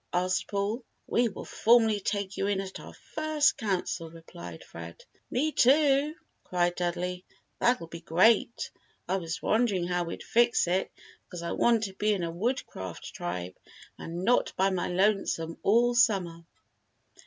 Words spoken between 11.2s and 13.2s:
'cause I want to be in a Woodcraft